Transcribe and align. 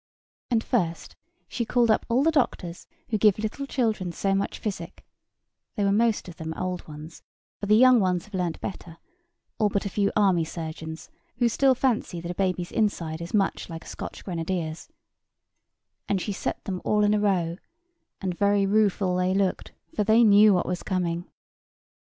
And 0.49 0.63
first 0.63 1.15
she 1.47 1.63
called 1.63 1.91
up 1.91 2.07
all 2.09 2.23
the 2.23 2.31
doctors 2.31 2.87
who 3.09 3.19
give 3.19 3.37
little 3.37 3.67
children 3.67 4.11
so 4.11 4.33
much 4.33 4.57
physic 4.57 5.05
(they 5.75 5.83
were 5.83 5.91
most 5.91 6.27
of 6.27 6.37
them 6.37 6.55
old 6.55 6.87
ones; 6.87 7.21
for 7.59 7.67
the 7.67 7.75
young 7.75 7.99
ones 7.99 8.25
have 8.25 8.33
learnt 8.33 8.59
better, 8.61 8.97
all 9.59 9.69
but 9.69 9.85
a 9.85 9.89
few 9.89 10.11
army 10.15 10.43
surgeons, 10.43 11.11
who 11.37 11.47
still 11.47 11.75
fancy 11.75 12.19
that 12.19 12.31
a 12.31 12.33
baby's 12.33 12.71
inside 12.71 13.21
is 13.21 13.31
much 13.35 13.69
like 13.69 13.83
a 13.83 13.87
Scotch 13.87 14.25
grenadier's), 14.25 14.89
and 16.09 16.19
she 16.19 16.31
set 16.33 16.63
them 16.63 16.81
all 16.83 17.03
in 17.03 17.13
a 17.13 17.19
row; 17.19 17.57
and 18.21 18.35
very 18.35 18.65
rueful 18.65 19.17
they 19.17 19.35
looked; 19.35 19.71
for 19.95 20.03
they 20.03 20.23
knew 20.23 20.51
what 20.51 20.65
was 20.65 20.81
coming. 20.81 21.29